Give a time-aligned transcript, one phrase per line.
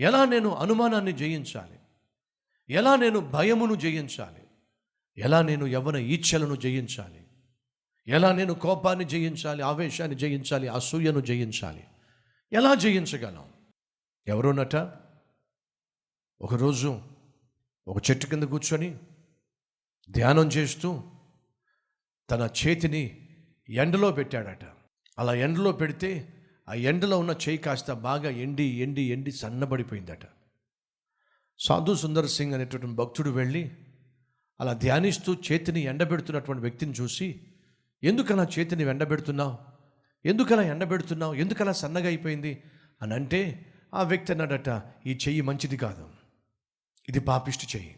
[0.00, 1.78] ఎలా నేను అనుమానాన్ని జయించాలి?
[2.74, 4.42] ఎలా నేను భయమును జయించాలి?
[5.18, 7.26] ఎలా నేను యవన ఈచ్ఛలను జయించాలి?
[8.08, 11.84] ఎలా నేను కోపాన్ని జయించాలి ఆవేశాన్ని జయించాలి అసూయను జయించాలి?
[12.52, 13.52] ఎలా జయించగలం?
[14.26, 14.76] ఎవరోనట
[16.40, 17.02] ఒకరోజు
[17.88, 18.98] ఒక చెట్టు కింద కూర్చొని
[20.10, 21.02] ధ్యానం చేస్తూ
[22.30, 23.28] తన చేతిని
[23.68, 24.64] ఎండలో పెట్టాడట.
[25.18, 26.36] అలా ఎండలో పెడితే
[26.70, 30.18] ఆ ఎండలో ఉన్న చేయి కాస్త బాగా ఎండి ఎండి ఎండి సన్నబడిపోయిందట.
[31.58, 33.70] సాధు సుందర్ సింగ్ అనేటువంటి భక్తుడు వెళ్ళి
[34.60, 37.40] అలా ధ్యానిస్తూ చేతిని ఎండబెడుతున్నటువంటి వ్యక్తిని చూసి
[38.04, 39.58] ఎందుకలా చేతిని ఎండబెడుతున్నావు?
[40.28, 41.34] ఎందుకలా ఎండబెడుతున్నావు?
[41.34, 42.62] ఎందుకలా సన్నగా అయిపోయింది?
[43.02, 46.08] అని అంటే ఆ వ్యక్తి అన్నాడట ఈ చెయ్యి మంచిది కాదు.
[47.08, 47.96] ఇది పాపిష్టి చెయ్యి.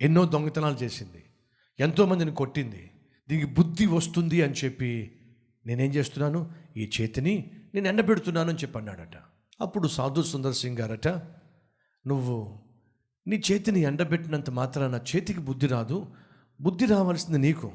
[0.00, 1.24] ఎన్నో దొంగతనాలు చేసింది.
[1.80, 2.90] ఎంతోమందిని కొట్టింది.
[3.28, 5.16] దీనికి బుద్ధి వస్తుంది అని చెప్పి
[5.66, 6.50] నేనేం చేస్తున్నాను?
[6.76, 9.16] ఈ చేతిని నేను ఎండబెడుతున్నాను అని చెప్పన్నాడట.
[9.60, 11.08] అప్పుడు సాధు సుందర్ సింగ్ గారట
[12.06, 12.58] నువ్వు
[13.26, 16.06] నీ చేతిని ఎండబెట్టినంత మాత్రాన చేతికి బుద్ధి రాదు.
[16.60, 17.72] బుద్ధి రావాల్సింది నీకు.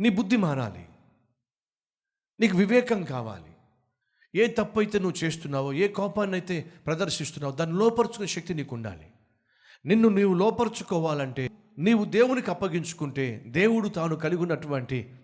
[0.00, 0.88] నీ బుద్ధి మారాలి.
[2.40, 3.56] నీకు వివేకం కావాలి.
[4.34, 9.06] ఏ తప్పు అయితే నువ్వు చేస్తున్నావో ఏ కోపాన్ని అయితే ప్రదర్శిస్తున్నావో దాన్ని లోపరుచుకునే శక్తి నీకు ఉండాలి
[9.84, 15.14] నిన్ను నీవు లోపరుచుకోవాలంటే నీవు దేవునికి అప్పగించుకుంటే దేవుడు తాను కలిగి ఉన్నటువంటి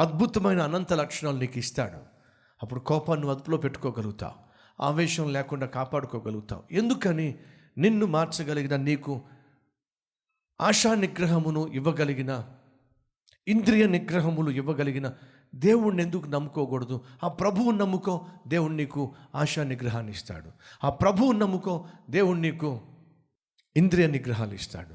[0.00, 2.11] అద్భుతమైన అనంత లక్షణాలు నీకు ఇస్తాడు.
[2.62, 4.52] అప్పుడు కోపాన్ని అదుపులో పెట్టుకోగలుగుతావు.
[4.82, 6.62] ఆవేశం లేకుండా కాపాడుకోగలుగుతావు.
[6.70, 7.38] ఎందుకని?
[7.78, 9.22] నిన్ను మార్చగలిగిన నీకు
[10.60, 12.44] ఆశా నిగ్రహమును ఇవ్వగలిగిన
[13.48, 15.12] ఇంద్రియ నిగ్రహములు ఇవ్వగలిగిన
[15.54, 17.00] దేవుణ్ణి ఎందుకు నమ్ముకోకూడదు?
[17.24, 20.50] ఆ ప్రభువుని నమ్ముకో దేవుడు నీకు ఆశా నిగ్రహాన్ని ఇస్తాడు.
[20.84, 22.80] ఆ ప్రభువుని నమ్ముకో దేవుడు నీకు
[23.76, 24.94] ఇంద్రియ నిగ్రహాలు ఇస్తాడు.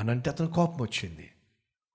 [0.00, 1.30] అని అంటే అతను కోపం వచ్చింది.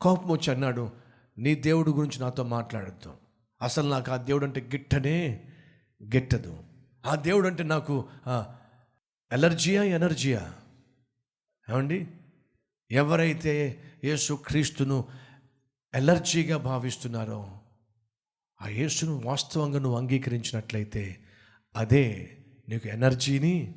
[0.01, 0.91] కోపం వచ్చి అన్నాడు
[1.37, 3.26] నీ దేవుడు గురించి నాతో మాట్లాడద్దు.
[3.61, 5.47] అసలు నాకు ఆ దేవుడు అంటే గిట్టనే
[6.03, 6.63] గిట్టదు.
[7.05, 8.09] ఆ దేవుడు అంటే నాకు
[9.31, 10.53] ఎలర్జీయా ఎనర్జీయా?
[11.69, 12.07] ఏమండి?
[12.91, 15.07] ఎవరైతే యేసు క్రీస్తును
[15.93, 17.59] ఎలర్జీగా భావిస్తున్నారో
[18.61, 21.17] ఆ యేసును వాస్తవంగా నువ్వు అంగీకరించినట్లయితే
[21.75, 22.37] అదే
[22.69, 23.75] నీకు ఎనర్జీని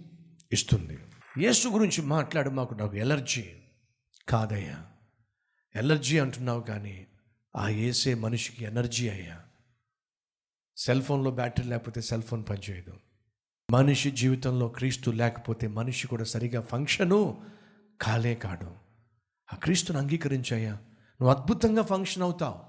[0.53, 0.99] ఇస్తుంది.
[1.39, 3.45] యేసు గురించి మాట్లాడు మాకు నాకు ఎలర్జీ
[4.29, 4.87] కాదయ్యా.
[5.77, 7.07] ఎలర్జీ అంటున్నావు కానీ
[7.57, 9.41] ఆ ఏసే మనిషికి ఎనర్జీ అయ్యా.
[10.81, 12.97] సెల్ ఫోన్లో బ్యాటరీ లేకపోతే సెల్ ఫోన్ పనిచేయదు.
[13.71, 17.43] మనిషి జీవితంలో క్రీస్తు లేకపోతే మనిషి కూడా సరిగా ఫంక్షను
[18.01, 18.73] కాలే కాడు.
[19.53, 20.73] ఆ క్రీస్తుని అంగీకరించాయా?
[20.73, 22.61] నువ్వు అద్భుతంగా ఫంక్షన్ అవుతావు.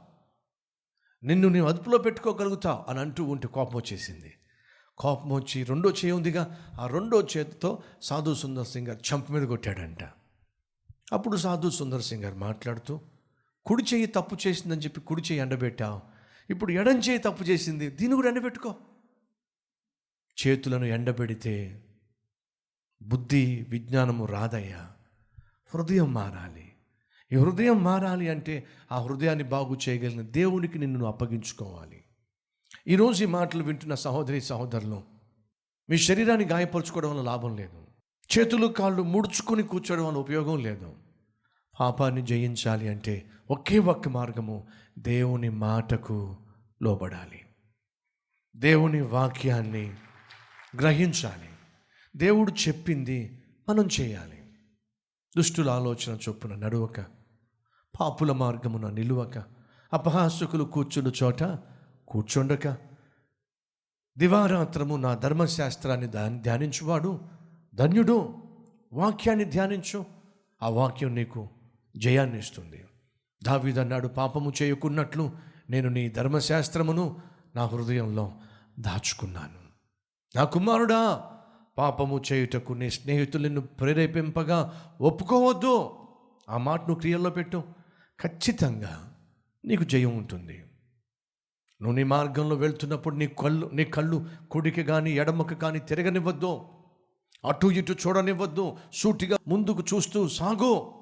[1.26, 4.34] నిన్ను నువ్వు అదుపులో పెట్టుకోగలుగుతావు అని అంటూ ఉంటే కోపం వచ్చేసింది.
[4.98, 10.04] కోపం వచ్చి రెండో చేయి ఉందిగా ఆ రెండో చేతితో సాధు సుందర్ సింగ్ గారు చంప మీద కొట్టాడంట.
[11.14, 13.02] అప్పుడు సాధు సుందర్ సింగ్ గారు మాట్లాడుతూ
[13.66, 16.11] కుడి చెయ్యి తప్పు చేసిందని చెప్పి కుడి చెయ్యి ఎండబెట్టావు.
[16.50, 17.90] ఇప్పుడు ఎడం చేయి తప్పు చేసింది.
[17.90, 18.76] దీన్ని కూడా ఎండబెట్టుకో
[20.48, 21.84] చేతులను ఎండబెడితే
[23.02, 24.92] బుద్ధి విజ్ఞానము రాదయ్యా.
[25.76, 26.74] హృదయం మారాలి.
[27.32, 32.04] ఈ హృదయం మారాలి అంటే ఆ హృదయాన్ని బాగు చేయగలిగిన దేవునికి నిన్ను అప్పగించుకోవాలి.
[32.88, 35.04] ఈరోజు ఈ మాటలు వింటున్న సహోదరి సహోదరులు
[35.90, 37.88] మీ శరీరాన్ని గాయపరచుకోవడం వల్ల లాభం లేదు.
[38.38, 40.96] చేతులు కాళ్ళు ముడుచుకొని కూర్చోవడం వల్ల ఉపయోగం లేదు.
[41.82, 44.68] పాపాన్ని జయించాలి అంటే ఒకే ఒక్క మార్గము
[45.00, 46.38] దేవుని మాటకు
[46.84, 47.42] లోబడాలి.
[48.56, 49.94] దేవుని వాక్యాన్ని
[50.80, 51.50] గ్రహించాలి.
[52.16, 54.54] దేవుడు చెప్పింది మనం చేయాలి.
[55.38, 57.02] దుష్టుల ఆలోచన చొప్పున నడువక
[58.00, 59.38] పాపుల మార్గమున నిలువక
[59.94, 61.44] అపహాసకులు కూర్చుని చోట
[62.08, 62.78] కూర్చుండక
[64.18, 67.22] దివారాత్రము నా ధర్మశాస్త్రాన్ని ధ్యా ధ్యానించువాడు
[67.76, 68.44] ధన్యుడు
[68.94, 70.06] వాక్యాన్ని ధ్యానించు
[70.64, 71.50] ఆ వాక్యం నీకు
[71.98, 72.86] జయాన్ని ఇస్తుంది.
[73.44, 75.32] దావీదన్నాడు పాపము చేయకున్నట్లు
[75.70, 77.20] నేను నీ ధర్మశాస్త్రమును
[77.56, 78.32] నా హృదయంలో
[78.80, 79.62] దాచుకున్నాను.
[80.36, 81.24] నా కుమారుడా
[81.78, 85.98] పాపము చేయుటకు నీ స్నేహితులను ప్రేరేపింపగా ఒప్పుకోవద్దు.
[86.50, 87.64] ఆ మాటను క్రియల్లో పెట్టు.
[88.22, 89.16] ఖచ్చితంగా
[89.66, 90.64] నీకు జయం ఉంటుంది.
[91.82, 96.62] నువ్వు నీ మార్గంలో వెళ్తున్నప్పుడు నీ కళ్ళు నీ కళ్ళు కుడికి కానీ ఎడమకు కానీ తిరగనివ్వద్దు.
[97.48, 98.78] అటు ఇటు చూడనివ్వద్దు.
[98.94, 101.01] సూటిగా ముందుకు చూస్తూ సాగు.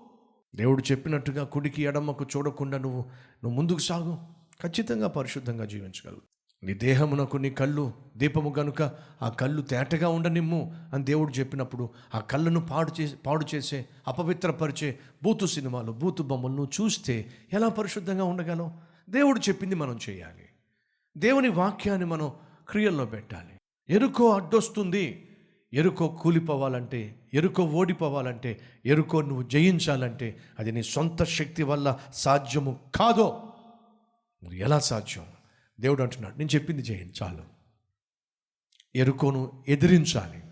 [0.56, 3.00] దేవుడు చెప్పినట్టుగా కుడికి ఎడమకు చూడకుండా నువ్వు
[3.44, 4.18] నువ్వు ముందుకు సాగు.
[4.64, 6.22] ఖచ్చితంగా పరిశుద్ధంగా జీవించగలవు
[6.64, 8.82] నీ దేహమునకు నీ కళ్ళు దీపము గనుక
[9.22, 15.46] ఆ కళ్ళు తేటగా ఉండనిమ్ము అని దేవుడు చెప్పినప్పుడు ఆ కళ్ళను పాడు చేసి పాడు చేసే అపవిత్రపరిచే బూతు
[15.46, 18.78] సినిమాలు బూతు బొమ్మలను చూస్తే ఎలా పరిశుద్ధంగా ఉండగలం?
[19.10, 20.50] దేవుడు చెప్పింది మనం చేయాలి.
[21.18, 22.32] దేవుని వాక్యాన్ని మనం
[22.70, 23.60] క్రియల్లో పెట్టాలి.
[23.94, 25.29] ఎరుకో అడ్డొస్తుంది.
[25.74, 33.54] ఎరుకో కూలిపోవాలంటే ఎరుకో ఓడిపోవాలంటే ఎరుకో నువ్వు జయించాలంటే అది నీ సొంత శక్తి వల్ల సాధ్యము కాదో.
[34.54, 35.26] ఎలా సాధ్యం?
[35.80, 37.42] దేవుడు అంటున్నాడు నేను చెప్పింది జయించాలి
[38.96, 40.44] ఎరుకోను ఎదిరించాలి.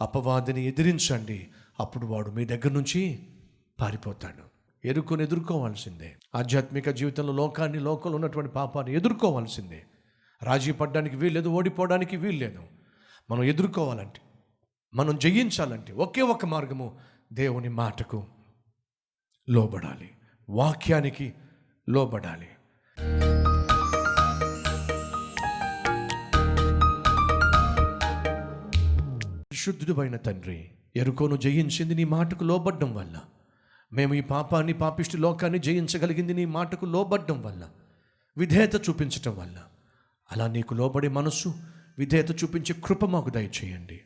[0.00, 1.48] అపవాదిని ఎదిరించండి.
[1.80, 3.26] అప్పుడు వాడు మీ దగ్గర నుంచి
[3.80, 4.42] పారిపోతాడు.
[4.86, 6.16] ఎరుకోను ఎదుర్కోవాల్సిందే.
[6.34, 9.84] ఆధ్యాత్మిక జీవితంలో లోకాన్ని లోకంలో ఉన్నటువంటి పాపాన్ని ఎదుర్కోవాల్సిందే.
[10.42, 12.62] రాజీ పడడానికి వీల్లేదు ఓడిపోవడానికి వీల్లేదు.
[13.30, 14.20] మనం ఎదుర్కోవాలంటే
[14.96, 16.98] మనం జయించాలంటే ఒకే ఒక మార్గము
[17.32, 18.24] దేవుని మాటకు
[19.48, 20.10] లోబడాలి
[20.48, 21.34] వాక్యానికి
[21.88, 22.48] లోబడాలి.
[29.40, 33.20] పరిశుద్ధుడైన తండ్రి ఎరుకోను జయించింది నీ మాటకు లోబడ్డం వల్ల.
[33.92, 37.68] మేము ఈ పాపాన్ని పాపిష్టి లోకాన్ని జయించగలిగింది నీ మాటకు లోబడ్డం వల్ల.
[38.38, 39.62] విధేయత చూపించటం వల్ల.
[40.32, 41.54] అలా నీకు లోబడే మనస్సు
[41.98, 44.00] విధేయత చూపించే కృప మాకు దయచేయండి.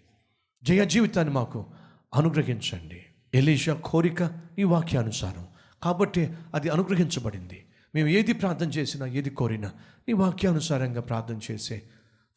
[0.62, 1.66] జయ జీవితాన్ని మాకు
[2.14, 3.04] అనుగ్రహించండి.
[3.34, 5.46] ఎలీషా కోరిక ఈ వాక్యానుసారం.
[5.82, 7.64] కాబట్టి అది అనుగ్రహించబడింది.
[7.94, 9.68] మేము ఏది ప్రార్థన చేసినా ఏది కోరినా
[10.08, 11.82] నీ వాక్యానుసారంగా ప్రార్థన చేసే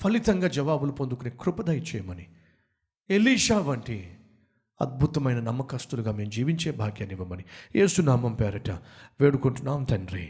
[0.01, 2.25] ఫలితంగా జవాబులు పొందుకునే కృపదయ చేయమని
[3.09, 4.15] ఎలీషా వంటి
[4.81, 7.43] అద్భుతమైన నమ్మకస్తులుగా మేము జీవించే భాగ్యాన్ని ఇవ్వమని
[7.75, 8.69] ఏసునామం పేరట
[9.21, 10.29] వేడుకుంటున్నాం తండ్రి.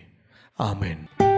[0.62, 1.33] ఆమెన్.